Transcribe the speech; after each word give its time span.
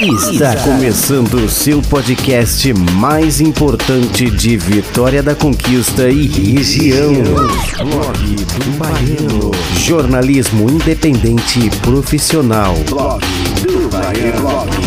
Está 0.00 0.56
começando 0.64 1.34
o 1.34 1.48
seu 1.50 1.82
podcast 1.82 2.72
mais 2.72 3.38
importante 3.38 4.30
de 4.30 4.56
Vitória 4.56 5.22
da 5.22 5.34
Conquista 5.34 6.08
e 6.08 6.26
região. 6.26 7.12
Blog 7.12 8.34
do 8.34 8.78
Baiano. 8.78 9.50
Jornalismo 9.76 10.70
independente 10.70 11.66
e 11.66 11.70
profissional. 11.82 12.74
Blog 12.88 13.22
do 13.60 13.90
Baiano. 13.90 14.79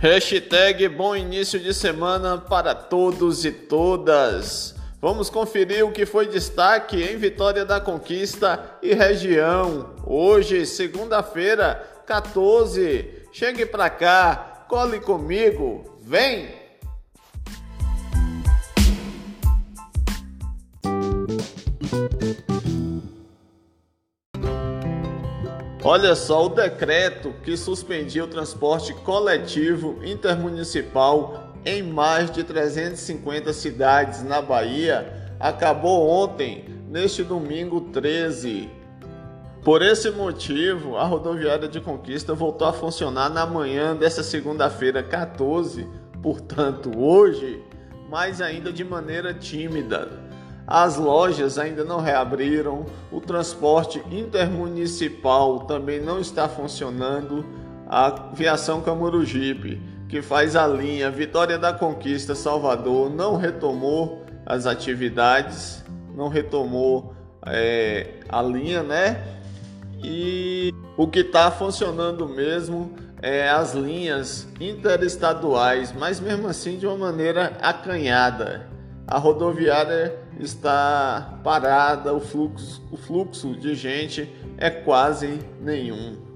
Hashtag 0.00 0.86
bom 0.86 1.16
início 1.16 1.58
de 1.58 1.74
semana 1.74 2.38
para 2.38 2.72
todos 2.72 3.44
e 3.44 3.50
todas. 3.50 4.72
Vamos 5.02 5.28
conferir 5.28 5.84
o 5.84 5.90
que 5.90 6.06
foi 6.06 6.28
destaque 6.28 7.02
em 7.02 7.16
Vitória 7.16 7.64
da 7.64 7.80
Conquista 7.80 8.78
e 8.80 8.94
região. 8.94 9.96
Hoje, 10.06 10.64
segunda-feira, 10.66 11.84
14. 12.06 13.24
Chegue 13.32 13.66
para 13.66 13.90
cá, 13.90 14.66
cole 14.68 15.00
comigo, 15.00 15.98
vem! 16.00 16.57
Olha 25.84 26.16
só 26.16 26.46
o 26.46 26.48
decreto 26.48 27.32
que 27.44 27.56
suspendia 27.56 28.24
o 28.24 28.28
transporte 28.28 28.92
coletivo 28.92 30.00
intermunicipal 30.04 31.54
em 31.64 31.82
mais 31.82 32.30
de 32.30 32.42
350 32.42 33.52
cidades 33.52 34.24
na 34.24 34.42
Bahia 34.42 35.30
acabou 35.38 36.08
ontem, 36.08 36.64
neste 36.88 37.22
domingo 37.22 37.80
13. 37.92 38.68
Por 39.62 39.82
esse 39.82 40.10
motivo, 40.10 40.96
a 40.96 41.04
rodoviária 41.04 41.68
de 41.68 41.80
Conquista 41.80 42.34
voltou 42.34 42.66
a 42.66 42.72
funcionar 42.72 43.28
na 43.28 43.46
manhã 43.46 43.94
dessa 43.94 44.22
segunda-feira 44.22 45.02
14, 45.02 45.86
portanto, 46.22 46.90
hoje, 46.98 47.62
mas 48.10 48.40
ainda 48.40 48.72
de 48.72 48.82
maneira 48.82 49.32
tímida. 49.32 50.27
As 50.70 50.96
lojas 50.96 51.58
ainda 51.58 51.82
não 51.82 51.98
reabriram, 51.98 52.84
o 53.10 53.22
transporte 53.22 54.02
intermunicipal 54.10 55.60
também 55.60 55.98
não 55.98 56.20
está 56.20 56.46
funcionando. 56.46 57.42
A 57.88 58.10
Viação 58.34 58.82
Camurugipe, 58.82 59.80
que 60.10 60.20
faz 60.20 60.54
a 60.54 60.66
linha 60.66 61.10
Vitória 61.10 61.58
da 61.58 61.72
Conquista 61.72 62.34
Salvador, 62.34 63.08
não 63.08 63.36
retomou 63.36 64.26
as 64.44 64.66
atividades, 64.66 65.82
não 66.14 66.28
retomou 66.28 67.14
é, 67.46 68.20
a 68.28 68.42
linha, 68.42 68.82
né? 68.82 69.24
E 70.04 70.74
o 70.98 71.08
que 71.08 71.20
está 71.20 71.50
funcionando 71.50 72.28
mesmo 72.28 72.92
é 73.22 73.48
as 73.48 73.72
linhas 73.72 74.46
interestaduais, 74.60 75.94
mas 75.98 76.20
mesmo 76.20 76.46
assim 76.46 76.76
de 76.76 76.86
uma 76.86 76.98
maneira 76.98 77.56
acanhada 77.62 78.68
a 79.08 79.16
rodoviária 79.16 80.14
está 80.38 81.40
parada, 81.42 82.14
o 82.14 82.20
fluxo, 82.20 82.82
o 82.92 82.96
fluxo 82.96 83.54
de 83.56 83.74
gente 83.74 84.32
é 84.56 84.70
quase 84.70 85.38
nenhum. 85.60 86.28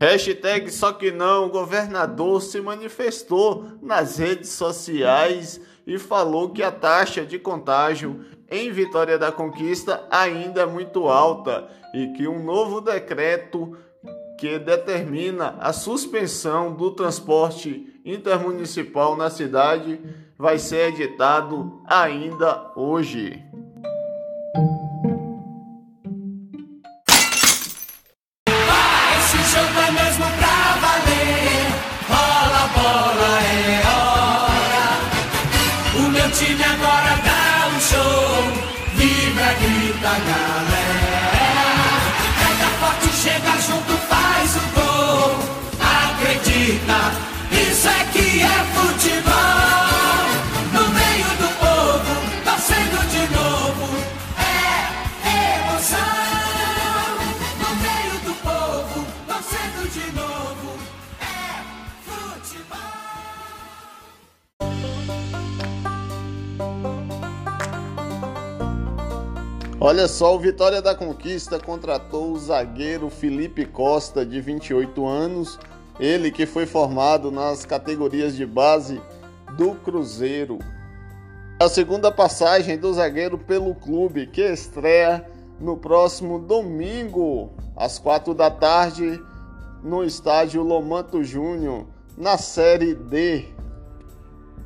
Hashtag 0.00 0.70
só 0.70 0.92
que 0.92 1.10
não, 1.10 1.46
o 1.46 1.50
governador 1.50 2.42
se 2.42 2.60
manifestou 2.60 3.64
nas 3.80 4.18
redes 4.18 4.50
sociais 4.50 5.60
e 5.86 5.98
falou 5.98 6.50
que 6.50 6.62
a 6.62 6.70
taxa 6.70 7.24
de 7.24 7.38
contágio 7.38 8.24
em 8.50 8.70
Vitória 8.70 9.18
da 9.18 9.32
Conquista 9.32 10.06
ainda 10.10 10.62
é 10.62 10.66
muito 10.66 11.08
alta 11.08 11.68
e 11.94 12.08
que 12.12 12.28
um 12.28 12.42
novo 12.42 12.80
decreto 12.80 13.76
que 14.38 14.58
determina 14.58 15.56
a 15.58 15.72
suspensão 15.72 16.74
do 16.74 16.90
transporte 16.90 17.95
intermunicipal 18.06 19.16
na 19.16 19.28
cidade 19.28 20.00
vai 20.38 20.58
ser 20.58 20.90
editado 20.90 21.82
ainda 21.86 22.72
hoje. 22.76 23.42
Olha 69.88 70.08
só, 70.08 70.34
o 70.34 70.38
Vitória 70.40 70.82
da 70.82 70.96
Conquista 70.96 71.60
contratou 71.60 72.32
o 72.32 72.38
zagueiro 72.40 73.08
Felipe 73.08 73.64
Costa, 73.64 74.26
de 74.26 74.40
28 74.40 75.06
anos, 75.06 75.60
ele 76.00 76.32
que 76.32 76.44
foi 76.44 76.66
formado 76.66 77.30
nas 77.30 77.64
categorias 77.64 78.34
de 78.34 78.44
base 78.44 79.00
do 79.56 79.76
Cruzeiro. 79.76 80.58
A 81.60 81.68
segunda 81.68 82.10
passagem 82.10 82.76
do 82.76 82.92
zagueiro 82.92 83.38
pelo 83.38 83.76
clube, 83.76 84.26
que 84.26 84.42
estreia 84.42 85.24
no 85.60 85.76
próximo 85.76 86.40
domingo, 86.40 87.52
às 87.76 87.96
quatro 87.96 88.34
da 88.34 88.50
tarde, 88.50 89.22
no 89.84 90.02
estádio 90.02 90.64
Lomanto 90.64 91.22
Júnior, 91.22 91.86
na 92.18 92.36
Série 92.36 92.92
D. 92.92 93.54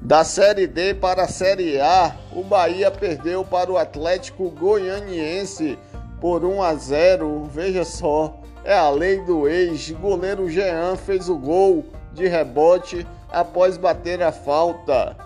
Da 0.02 0.24
Série 0.24 0.66
D 0.66 0.94
para 0.94 1.24
a 1.24 1.28
Série 1.28 1.80
A, 1.80 2.14
o 2.34 2.42
Bahia 2.42 2.90
perdeu 2.90 3.44
para 3.44 3.70
o 3.70 3.76
Atlético 3.76 4.50
Goianiense 4.50 5.78
por 6.20 6.44
1 6.44 6.62
a 6.62 6.74
0. 6.74 7.44
Veja 7.52 7.84
só, 7.84 8.40
é 8.64 8.74
a 8.74 8.90
lei 8.90 9.20
do 9.22 9.48
ex. 9.48 9.90
Goleiro 9.90 10.48
Jean 10.48 10.96
fez 10.96 11.28
o 11.28 11.36
gol 11.36 11.84
de 12.12 12.26
rebote 12.26 13.06
após 13.30 13.76
bater 13.76 14.22
a 14.22 14.32
falta. 14.32 15.16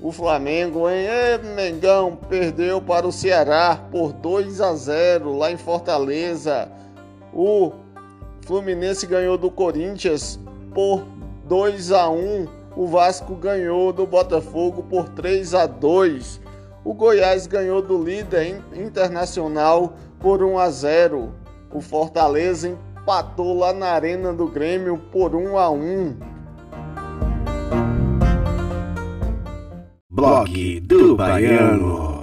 O 0.00 0.12
Flamengo 0.12 0.88
em 0.88 1.08
Mengão 1.56 2.16
perdeu 2.28 2.80
para 2.80 3.06
o 3.06 3.12
Ceará 3.12 3.80
por 3.90 4.12
2 4.12 4.60
a 4.60 4.74
0 4.74 5.36
lá 5.36 5.50
em 5.50 5.56
Fortaleza. 5.56 6.70
O 7.34 7.72
Fluminense 8.42 9.06
ganhou 9.06 9.36
do 9.36 9.50
Corinthians 9.50 10.38
por 10.72 11.04
2 11.44 11.90
a 11.90 12.08
1. 12.08 12.57
O 12.78 12.86
Vasco 12.86 13.34
ganhou 13.34 13.92
do 13.92 14.06
Botafogo 14.06 14.84
por 14.84 15.08
3 15.08 15.52
a 15.52 15.66
2. 15.66 16.40
O 16.84 16.94
Goiás 16.94 17.44
ganhou 17.48 17.82
do 17.82 18.00
líder 18.00 18.62
internacional 18.72 19.94
por 20.20 20.44
1 20.44 20.58
a 20.60 20.70
0. 20.70 21.34
O 21.72 21.80
Fortaleza 21.80 22.68
empatou 22.68 23.58
lá 23.58 23.72
na 23.72 23.88
Arena 23.88 24.32
do 24.32 24.46
Grêmio 24.46 24.96
por 25.10 25.34
1 25.34 25.58
a 25.58 25.68
1. 25.68 26.16
Blog 30.08 30.80
do 30.82 31.16
Baiano. 31.16 32.17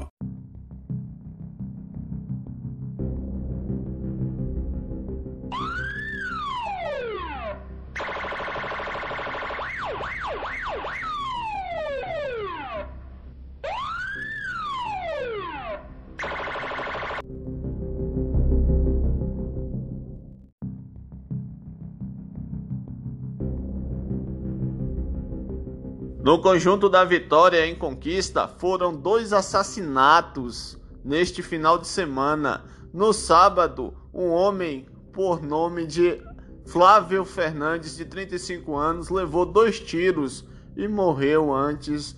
No 26.25 26.39
conjunto 26.39 26.89
da 26.89 27.03
Vitória 27.03 27.67
em 27.67 27.75
Conquista 27.75 28.47
foram 28.47 28.95
dois 28.95 29.31
assassinatos 29.31 30.75
neste 31.03 31.43
final 31.43 31.77
de 31.77 31.85
semana. 31.85 32.65
No 32.91 33.13
sábado, 33.13 33.93
um 34.11 34.31
homem 34.31 34.87
por 35.13 35.43
nome 35.43 35.85
de 35.85 36.19
Flávio 36.65 37.23
Fernandes, 37.25 37.95
de 37.95 38.05
35 38.05 38.75
anos, 38.75 39.09
levou 39.09 39.45
dois 39.45 39.79
tiros 39.79 40.43
e 40.75 40.87
morreu 40.87 41.53
antes 41.53 42.17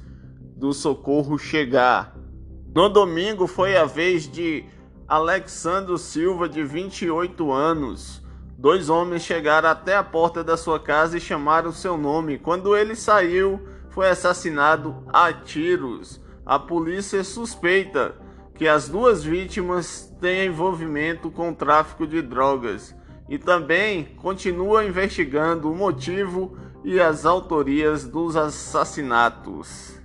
do 0.56 0.72
socorro 0.72 1.38
chegar. 1.38 2.16
No 2.74 2.88
domingo 2.88 3.46
foi 3.46 3.76
a 3.76 3.84
vez 3.84 4.24
de 4.24 4.64
Alexandro 5.06 5.98
Silva, 5.98 6.48
de 6.48 6.64
28 6.64 7.52
anos. 7.52 8.24
Dois 8.58 8.90
homens 8.90 9.24
chegaram 9.24 9.68
até 9.68 9.98
a 9.98 10.04
porta 10.04 10.46
da 10.46 10.56
sua 10.56 10.80
casa 10.80 11.18
e 11.18 11.20
chamaram 11.20 11.74
seu 11.74 11.98
nome. 11.98 12.40
Quando 12.40 12.74
ele 12.74 12.96
saiu, 12.96 13.62
foi 13.98 14.10
assassinado 14.10 15.04
a 15.12 15.34
tiros. 15.34 16.22
A 16.46 16.60
polícia 16.60 17.24
suspeita 17.24 18.14
que 18.54 18.68
as 18.68 18.88
duas 18.88 19.24
vítimas 19.24 20.16
têm 20.22 20.46
envolvimento 20.46 21.32
com 21.32 21.52
tráfico 21.52 22.06
de 22.06 22.22
drogas 22.22 22.96
e 23.28 23.40
também 23.40 24.06
continua 24.18 24.86
investigando 24.86 25.72
o 25.72 25.76
motivo 25.76 26.56
e 26.84 27.00
as 27.00 27.26
autorias 27.26 28.06
dos 28.06 28.36
assassinatos. 28.36 29.98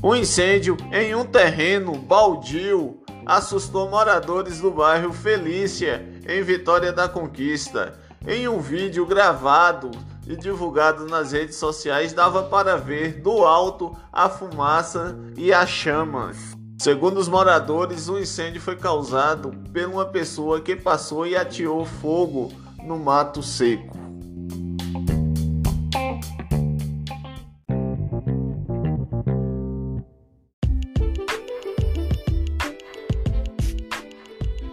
Um 0.00 0.14
incêndio 0.14 0.76
em 0.92 1.12
um 1.16 1.24
terreno 1.24 1.92
baldio 1.92 2.98
assustou 3.26 3.90
moradores 3.90 4.60
do 4.60 4.70
bairro 4.70 5.12
Felícia, 5.12 6.06
em 6.26 6.40
Vitória 6.40 6.92
da 6.92 7.08
Conquista. 7.08 7.98
Em 8.24 8.46
um 8.46 8.60
vídeo 8.60 9.04
gravado 9.04 9.90
e 10.24 10.36
divulgado 10.36 11.04
nas 11.06 11.32
redes 11.32 11.56
sociais, 11.56 12.12
dava 12.12 12.44
para 12.44 12.76
ver 12.76 13.20
do 13.20 13.44
alto 13.44 13.96
a 14.12 14.28
fumaça 14.28 15.18
e 15.36 15.52
as 15.52 15.68
chamas. 15.68 16.36
Segundo 16.78 17.18
os 17.18 17.28
moradores, 17.28 18.08
o 18.08 18.20
incêndio 18.20 18.60
foi 18.60 18.76
causado 18.76 19.50
por 19.72 19.84
uma 19.84 20.04
pessoa 20.04 20.60
que 20.60 20.76
passou 20.76 21.26
e 21.26 21.34
ateou 21.34 21.84
fogo 21.84 22.52
no 22.84 22.96
mato 23.00 23.42
seco. 23.42 24.07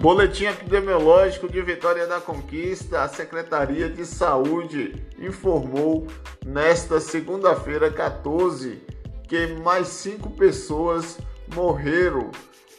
Boletim 0.05 0.45
epidemiológico 0.45 1.49
de 1.49 1.59
Vitória 1.63 2.05
da 2.05 2.21
Conquista, 2.21 3.01
a 3.01 3.07
Secretaria 3.07 3.89
de 3.89 4.05
Saúde 4.05 5.03
informou 5.17 6.05
nesta 6.45 6.99
segunda-feira 6.99 7.89
14 7.89 8.83
que 9.27 9.47
mais 9.63 9.87
cinco 9.87 10.29
pessoas 10.29 11.17
morreram 11.55 12.29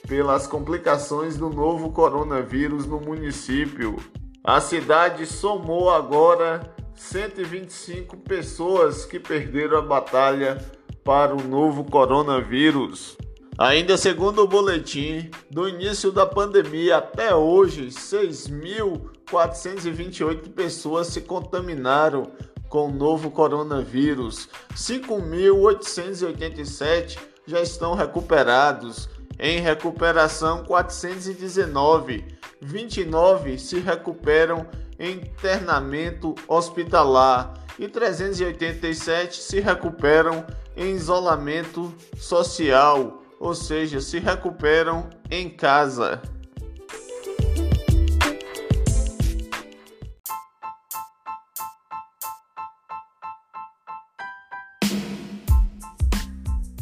pelas 0.06 0.46
complicações 0.46 1.37
do 1.37 1.50
novo 1.50 1.90
coronavírus 1.90 2.87
no 2.87 3.00
município. 3.00 3.96
A 4.44 4.61
cidade 4.61 5.26
somou 5.26 5.90
agora 5.90 6.76
125 6.94 8.19
pessoas 8.19 9.05
que 9.05 9.19
perderam 9.19 9.78
a 9.78 9.82
batalha 9.82 10.64
para 11.02 11.34
o 11.34 11.43
novo 11.43 11.82
coronavírus. 11.90 13.19
Ainda 13.58 13.97
segundo 13.97 14.43
o 14.43 14.47
boletim, 14.47 15.31
do 15.50 15.67
início 15.67 16.12
da 16.12 16.26
pandemia 16.26 16.99
até 16.99 17.35
hoje, 17.35 17.87
6.428 17.87 20.50
pessoas 20.50 21.06
se 21.06 21.23
contaminaram 21.23 22.31
com 22.69 22.88
o 22.88 22.93
novo 22.93 23.31
coronavírus. 23.31 24.50
5.887 24.75 27.17
já 27.47 27.62
estão 27.62 27.94
recuperados. 27.94 29.08
Em 29.38 29.59
recuperação, 29.59 30.62
419. 30.64 32.26
29 32.61 33.59
se 33.59 33.79
recuperam 33.79 34.67
em 34.99 35.12
internamento 35.12 36.35
hospitalar 36.47 37.55
e 37.79 37.88
387 37.88 39.43
se 39.43 39.61
recuperam 39.61 40.44
em 40.76 40.94
isolamento 40.94 41.91
social 42.19 43.23
ou 43.41 43.55
seja, 43.55 44.00
se 44.00 44.19
recuperam 44.19 45.09
em 45.31 45.49
casa. 45.49 46.21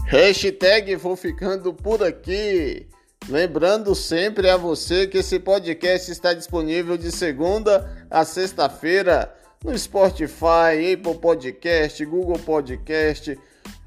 Hashtag 0.06 0.95
vou 0.95 1.17
ficando 1.17 1.75
por 1.75 2.03
aqui. 2.03 2.87
Lembrando 3.29 3.95
sempre 3.95 4.49
a 4.49 4.56
você 4.56 5.06
que 5.06 5.19
esse 5.19 5.41
podcast 5.41 6.11
está 6.11 6.35
disponível 6.35 6.97
de 6.97 7.11
segunda 7.11 8.06
a 8.11 8.25
sexta-feira 8.25 9.35
no 9.65 9.77
Spotify, 9.77 10.93
Apple 10.95 11.19
Podcast, 11.21 12.05
Google 12.05 12.39
Podcast, 12.39 13.37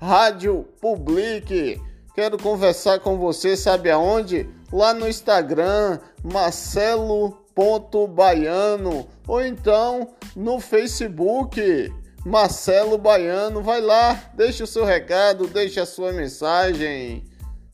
Rádio 0.02 0.66
Public. 0.82 1.80
Quero 2.18 2.38
conversar 2.40 3.00
com 3.00 3.16
você, 3.16 3.56
sabe 3.56 3.92
aonde? 3.92 4.50
Lá 4.74 4.92
no 4.92 5.08
Instagram, 5.08 6.00
marcelo.baiano 6.24 9.08
ou 9.28 9.40
então 9.40 10.16
no 10.36 10.60
Facebook, 10.60 11.94
Marcelo 12.26 12.98
Baiano. 12.98 13.62
Vai 13.62 13.82
lá, 13.82 14.32
deixa 14.34 14.64
o 14.64 14.68
seu 14.68 14.84
recado, 14.84 15.46
deixa 15.46 15.84
a 15.84 15.86
sua 15.86 16.12
mensagem. 16.12 17.24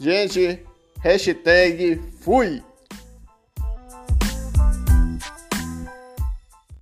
Gente, 0.00 0.67
Hashtag 1.02 2.00
fui. 2.20 2.62